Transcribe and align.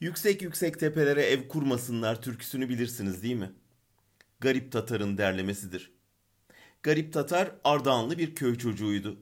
Yüksek 0.00 0.42
yüksek 0.42 0.80
tepelere 0.80 1.22
ev 1.22 1.48
kurmasınlar 1.48 2.22
türküsünü 2.22 2.68
bilirsiniz 2.68 3.22
değil 3.22 3.34
mi? 3.34 3.52
Garip 4.40 4.72
Tatar'ın 4.72 5.18
derlemesidir. 5.18 5.92
Garip 6.82 7.12
Tatar 7.12 7.52
Ardahanlı 7.64 8.18
bir 8.18 8.34
köy 8.34 8.58
çocuğuydu. 8.58 9.18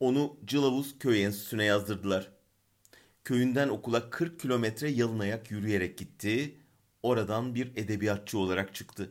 Onu 0.00 0.36
Cılavuz 0.44 0.98
Köy 0.98 1.24
Enstitüsü'ne 1.24 1.64
yazdırdılar. 1.64 2.32
Köyünden 3.24 3.68
okula 3.68 4.10
40 4.10 4.40
kilometre 4.40 4.90
yalın 4.90 5.18
ayak 5.18 5.50
yürüyerek 5.50 5.98
gitti. 5.98 6.56
Oradan 7.02 7.54
bir 7.54 7.76
edebiyatçı 7.76 8.38
olarak 8.38 8.74
çıktı. 8.74 9.10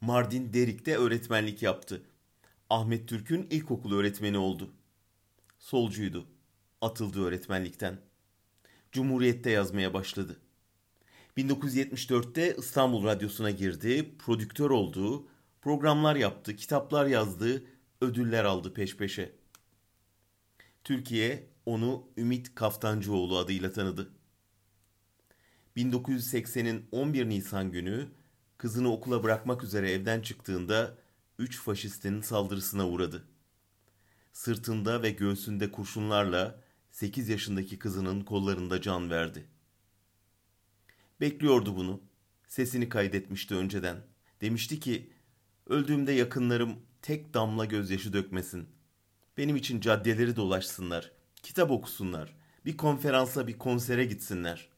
Mardin 0.00 0.52
Derik'te 0.52 0.96
öğretmenlik 0.96 1.62
yaptı. 1.62 2.02
Ahmet 2.70 3.08
Türk'ün 3.08 3.46
ilkokul 3.50 3.92
öğretmeni 3.92 4.38
oldu. 4.38 4.70
Solcuydu. 5.58 6.26
Atıldı 6.80 7.24
öğretmenlikten. 7.24 8.07
Cumhuriyet'te 8.92 9.50
yazmaya 9.50 9.94
başladı. 9.94 10.36
1974'te 11.36 12.56
İstanbul 12.58 13.04
Radyosu'na 13.04 13.50
girdi, 13.50 14.16
prodüktör 14.18 14.70
oldu, 14.70 15.28
programlar 15.60 16.16
yaptı, 16.16 16.56
kitaplar 16.56 17.06
yazdı, 17.06 17.64
ödüller 18.00 18.44
aldı 18.44 18.74
peş 18.74 18.96
peşe. 18.96 19.32
Türkiye 20.84 21.46
onu 21.66 22.06
Ümit 22.16 22.54
Kaftancıoğlu 22.54 23.38
adıyla 23.38 23.72
tanıdı. 23.72 24.10
1980'in 25.76 26.88
11 26.92 27.28
Nisan 27.28 27.72
günü 27.72 28.08
kızını 28.58 28.92
okula 28.92 29.22
bırakmak 29.22 29.64
üzere 29.64 29.90
evden 29.90 30.20
çıktığında 30.20 30.98
üç 31.38 31.60
faşistin 31.60 32.20
saldırısına 32.20 32.88
uğradı. 32.88 33.24
Sırtında 34.32 35.02
ve 35.02 35.10
göğsünde 35.10 35.72
kurşunlarla 35.72 36.60
8 36.98 37.28
yaşındaki 37.28 37.78
kızının 37.78 38.20
kollarında 38.20 38.80
can 38.80 39.10
verdi. 39.10 39.46
Bekliyordu 41.20 41.76
bunu. 41.76 42.00
Sesini 42.48 42.88
kaydetmişti 42.88 43.54
önceden. 43.54 43.96
Demişti 44.40 44.80
ki, 44.80 45.12
öldüğümde 45.66 46.12
yakınlarım 46.12 46.76
tek 47.02 47.34
damla 47.34 47.64
gözyaşı 47.64 48.12
dökmesin. 48.12 48.68
Benim 49.36 49.56
için 49.56 49.80
caddeleri 49.80 50.36
dolaşsınlar, 50.36 51.12
kitap 51.42 51.70
okusunlar, 51.70 52.36
bir 52.64 52.76
konferansa 52.76 53.46
bir 53.46 53.58
konsere 53.58 54.04
gitsinler. 54.04 54.68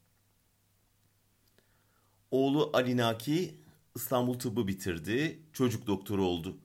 Oğlu 2.31 2.71
Ali 2.73 2.97
Naki 2.97 3.55
İstanbul 3.97 4.39
Tıbbı 4.39 4.67
bitirdi, 4.67 5.43
çocuk 5.53 5.87
doktoru 5.87 6.25
oldu. 6.25 6.59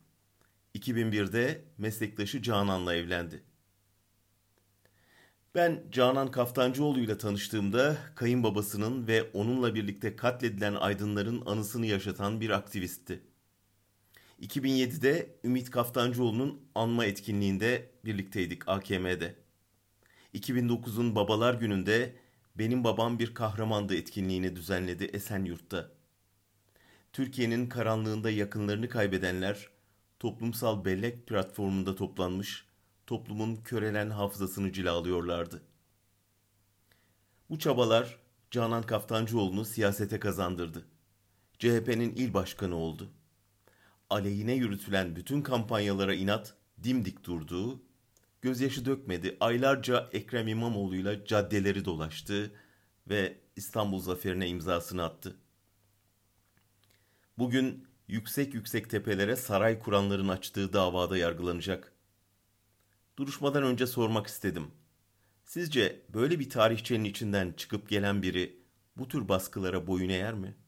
2001'de 0.74 1.64
meslektaşı 1.78 2.42
Canan'la 2.42 2.94
evlendi. 2.94 3.42
Ben 5.56 5.82
Canan 5.92 6.30
Kaftancıoğlu 6.30 7.00
ile 7.00 7.18
tanıştığımda 7.18 7.96
kayınbabasının 8.14 9.06
ve 9.06 9.30
onunla 9.32 9.74
birlikte 9.74 10.16
katledilen 10.16 10.74
aydınların 10.74 11.42
anısını 11.46 11.86
yaşatan 11.86 12.40
bir 12.40 12.50
aktivistti. 12.50 13.20
2007'de 14.42 15.36
Ümit 15.44 15.70
Kaftancıoğlu'nun 15.70 16.60
anma 16.74 17.04
etkinliğinde 17.04 17.90
birlikteydik 18.04 18.68
AKM'de. 18.68 19.34
2009'un 20.34 21.14
Babalar 21.14 21.54
Günü'nde 21.54 22.16
Benim 22.54 22.84
Babam 22.84 23.18
Bir 23.18 23.34
Kahramandı 23.34 23.96
etkinliğini 23.96 24.56
düzenledi 24.56 25.04
Esenyurt'ta. 25.04 25.90
Türkiye'nin 27.12 27.68
karanlığında 27.68 28.30
yakınlarını 28.30 28.88
kaybedenler 28.88 29.68
toplumsal 30.18 30.84
bellek 30.84 31.26
platformunda 31.26 31.94
toplanmış 31.94 32.66
toplumun 33.06 33.56
körelen 33.56 34.10
hafızasını 34.10 34.72
cilalıyorlardı. 34.72 35.62
Bu 37.50 37.58
çabalar 37.58 38.18
Canan 38.50 38.82
Kaftancıoğlu'nu 38.82 39.64
siyasete 39.64 40.20
kazandırdı. 40.20 40.84
CHP'nin 41.58 42.14
il 42.14 42.34
başkanı 42.34 42.76
oldu. 42.76 43.10
Aleyhine 44.10 44.54
yürütülen 44.54 45.16
bütün 45.16 45.42
kampanyalara 45.42 46.14
inat 46.14 46.54
dimdik 46.82 47.24
durdu, 47.24 47.82
gözyaşı 48.42 48.84
dökmedi, 48.84 49.36
aylarca 49.40 50.08
Ekrem 50.12 50.48
İmamoğlu'yla 50.48 51.24
caddeleri 51.24 51.84
dolaştı 51.84 52.52
ve 53.08 53.38
İstanbul 53.56 54.00
zaferine 54.00 54.48
imzasını 54.48 55.04
attı. 55.04 55.36
Bugün 57.38 57.88
yüksek 58.08 58.54
yüksek 58.54 58.90
tepelere 58.90 59.36
saray 59.36 59.78
kuranların 59.78 60.28
açtığı 60.28 60.72
davada 60.72 61.18
yargılanacak. 61.18 61.95
Duruşmadan 63.16 63.62
önce 63.62 63.86
sormak 63.86 64.26
istedim. 64.26 64.70
Sizce 65.44 66.02
böyle 66.14 66.38
bir 66.38 66.50
tarihçenin 66.50 67.04
içinden 67.04 67.52
çıkıp 67.52 67.88
gelen 67.88 68.22
biri 68.22 68.62
bu 68.96 69.08
tür 69.08 69.28
baskılara 69.28 69.86
boyun 69.86 70.08
eğer 70.08 70.34
mi?'' 70.34 70.65